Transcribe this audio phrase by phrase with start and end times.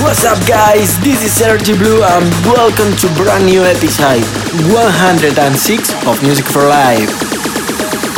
[0.00, 0.98] What's up, guys?
[1.00, 4.24] This is Sergi Blue, and welcome to brand new episode
[4.72, 7.10] 106 of Music for Life.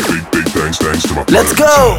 [0.07, 1.25] Big, big thanks, thanks to my.
[1.29, 1.99] Let's go!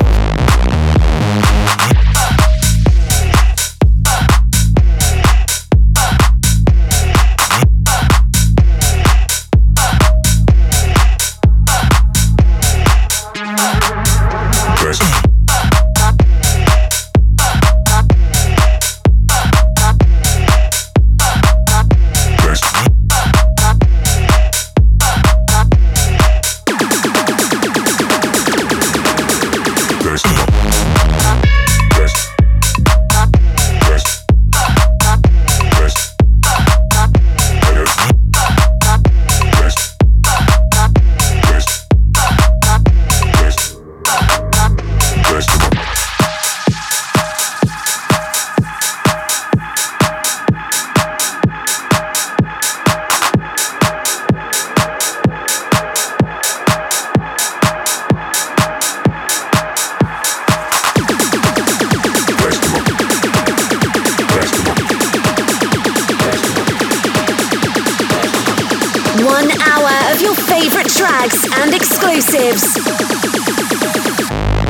[72.22, 72.78] exclusives.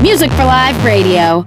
[0.02, 1.46] Music for Live Radio.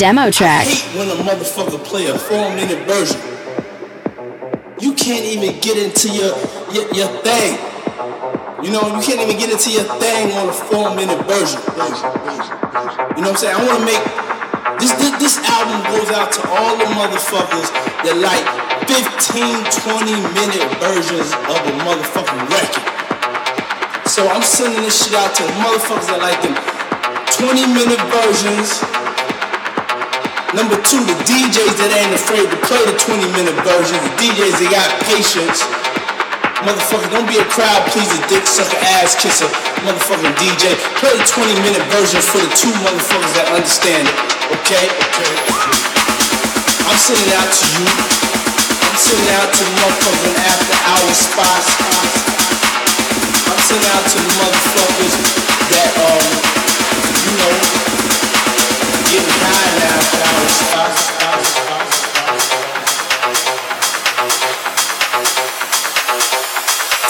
[0.00, 0.64] Demo track.
[0.64, 3.20] hate when a motherfucker play a four minute version.
[4.80, 6.32] You can't even get into your,
[6.72, 7.60] your your thing.
[8.64, 11.60] You know, you can't even get into your thing on a four minute version.
[13.12, 13.52] You know what I'm saying?
[13.52, 14.00] I wanna make
[14.80, 17.68] this, this this album goes out to all the motherfuckers
[18.00, 18.40] that like
[18.88, 22.88] 15, 20 minute versions of a motherfucking record.
[24.08, 26.56] So I'm sending this shit out to the motherfuckers that like them
[27.36, 28.99] 20 minute versions.
[30.50, 33.94] Number two, the DJs that ain't afraid to play the 20 minute version.
[34.02, 35.62] The DJs that got patience.
[36.66, 39.46] Motherfucker, don't be a crowd pleaser, dick sucker, ass kisser,
[39.86, 40.74] motherfucking DJ.
[40.98, 44.16] Play the 20 minute version for the two motherfuckers that understand it.
[44.58, 44.90] Okay?
[44.90, 45.32] Okay.
[46.82, 47.86] I'm sending out to you.
[47.86, 51.70] I'm sending out to the motherfucking after hour spots.
[53.54, 55.14] I'm sending out to motherfuckers
[55.78, 56.26] that, um,
[57.22, 57.99] you know,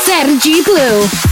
[0.05, 1.30] Sergi Blue.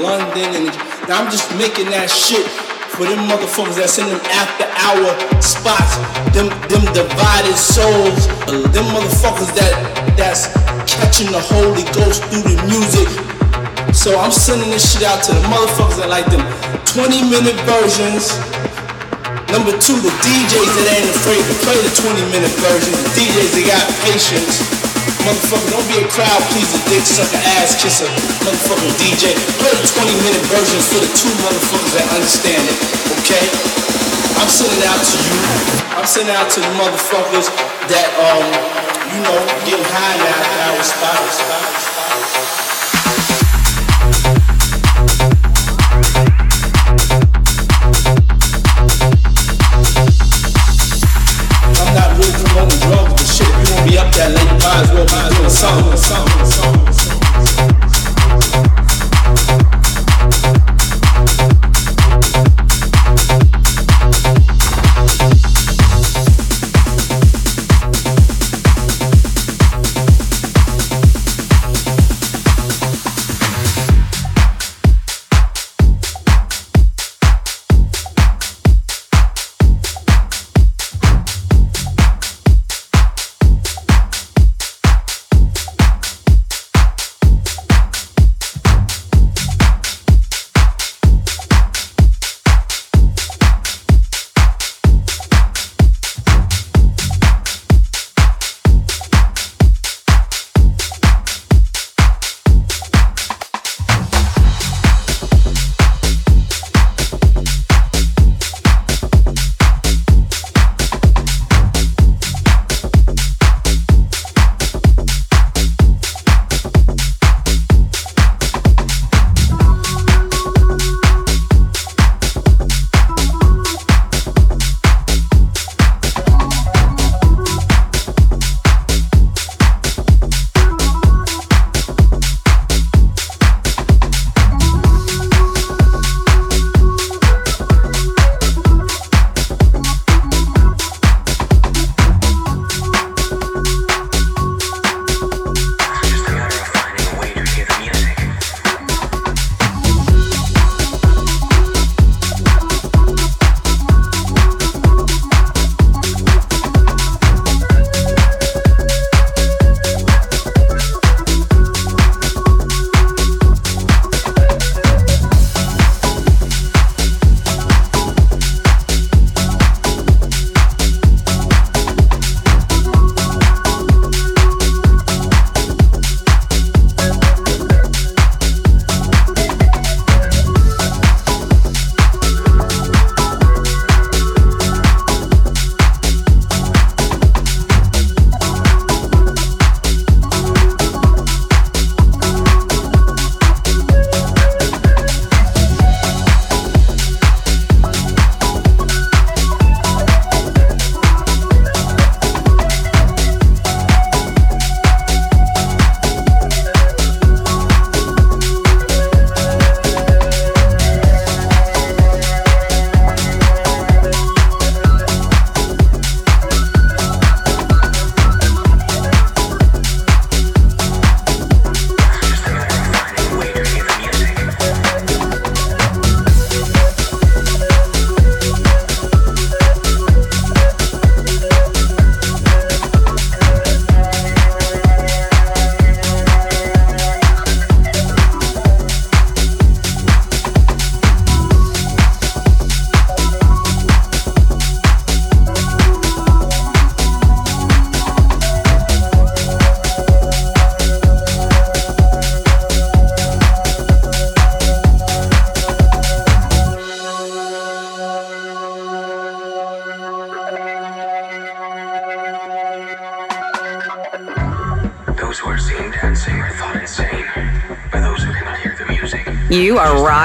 [0.00, 0.68] London and
[1.10, 2.46] I'm just making that shit
[2.92, 5.96] for them motherfuckers that's in them after hour spots,
[6.36, 9.72] them them divided souls, them motherfuckers that
[10.16, 10.52] that's
[10.84, 13.08] catching the Holy Ghost through the music.
[13.92, 16.44] So I'm sending this shit out to the motherfuckers that like them
[16.88, 18.32] 20 minute versions.
[19.52, 22.92] Number two, the DJs that ain't afraid to play the 20 minute version.
[22.92, 24.71] The DJs that got patience.
[25.22, 28.10] Motherfucker, don't be a crowd pleaser, dick sucker, ass kisser.
[28.42, 29.38] Motherfucking DJ.
[29.62, 32.78] Play the 20 minute versions for the two motherfuckers that understand it.
[33.22, 33.46] Okay?
[34.42, 35.38] I'm sending out to you.
[35.94, 37.46] I'm sending out to the motherfuckers
[37.86, 38.42] that, um,
[39.14, 41.61] you know, getting high now at our spot.
[56.44, 56.81] Something,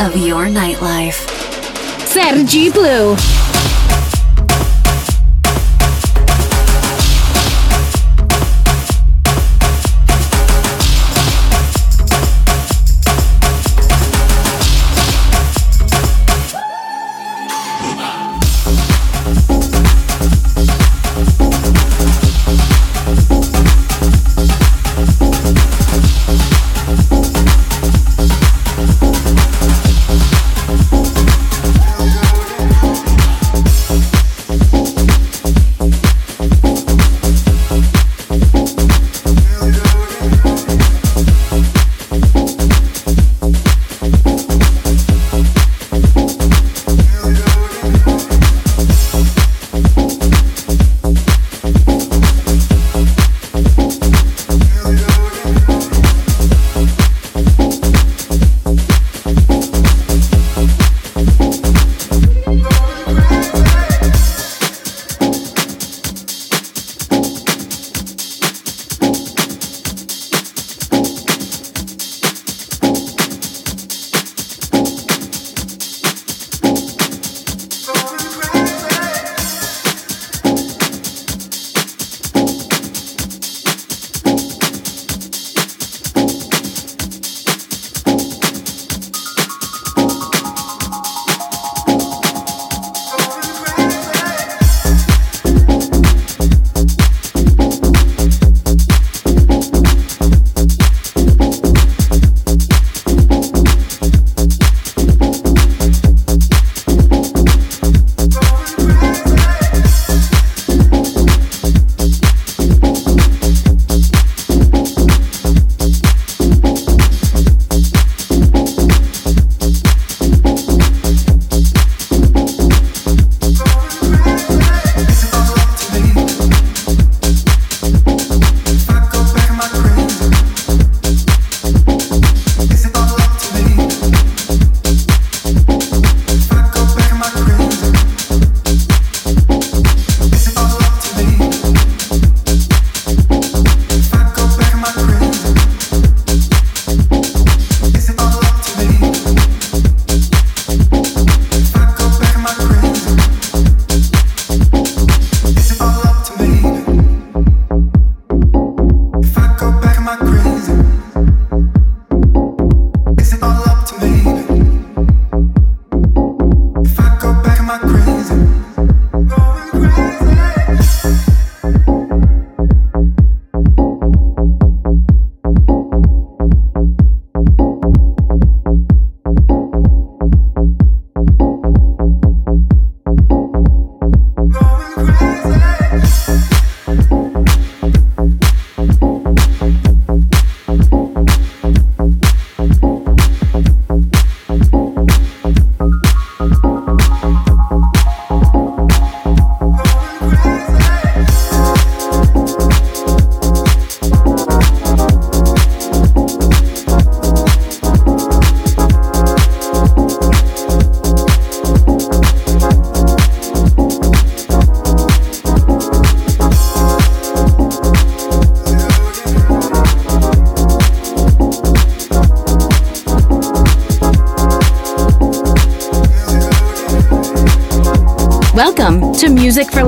[0.00, 1.26] Of, your nightlife.
[2.06, 3.47] Sergi Blue.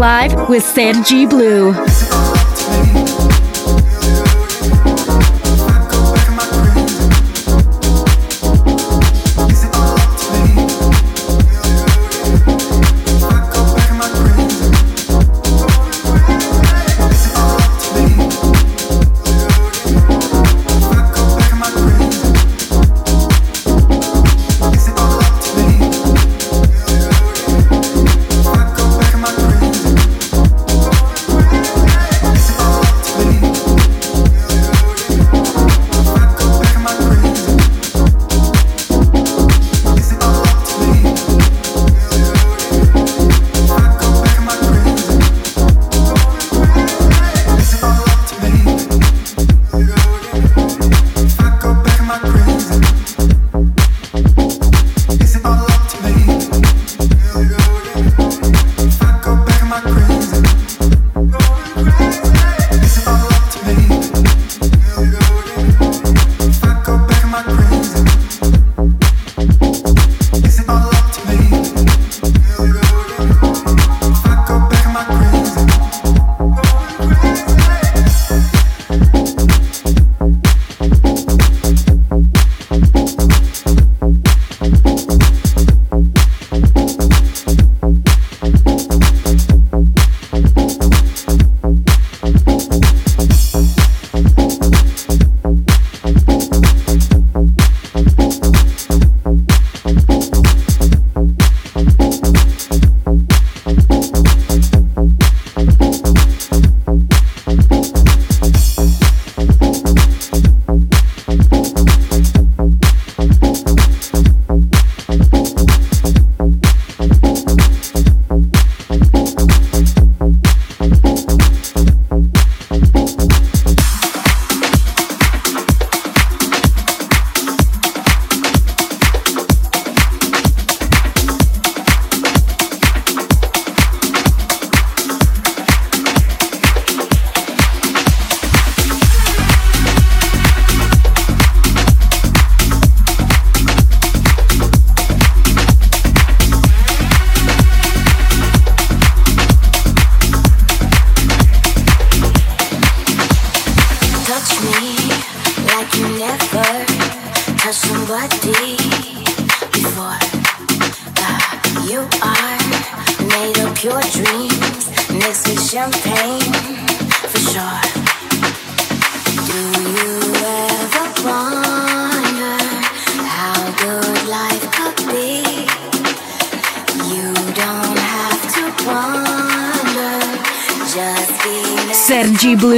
[0.00, 1.74] Live with Sergi Blue.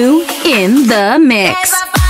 [0.02, 2.01] In the mix.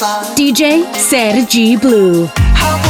[0.00, 2.89] DJ Sergi Blue.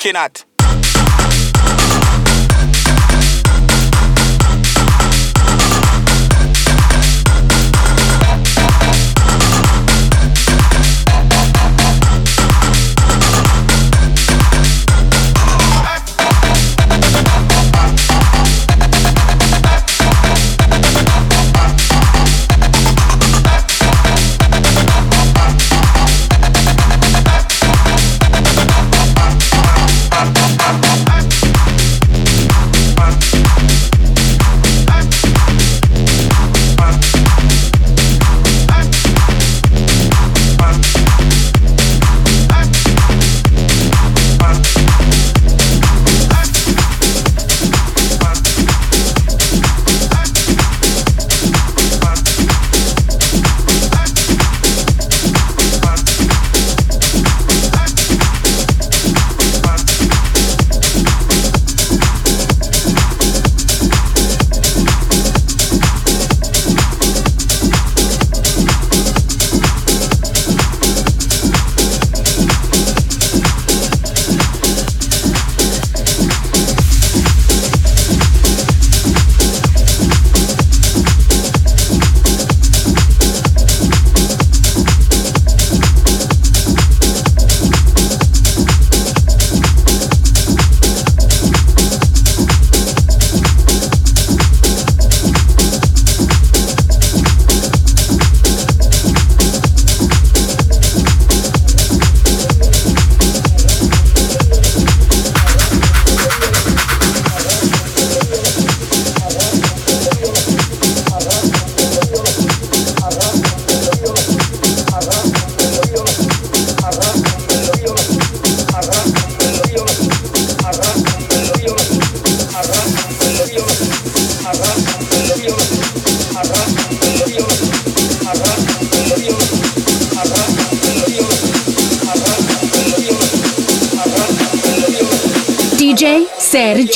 [0.00, 0.49] looking at.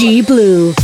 [0.05, 0.84] Blue.